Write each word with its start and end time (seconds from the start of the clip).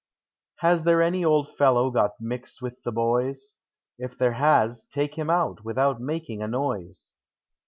Has 0.61 0.83
there 0.83 0.97
anv 0.97 1.23
old 1.27 1.47
fellow 1.55 1.93
sot 1.93 2.19
mixed 2.19 2.59
with 2.59 2.81
the 2.81 2.91
bovs? 2.91 3.57
If 3.99 4.17
there 4.17 4.31
has, 4.33 4.83
take 4.85 5.13
him 5.13 5.29
out, 5.29 5.63
without 5.63 6.01
making 6.01 6.41
a 6.41 6.47
noise. 6.47 7.13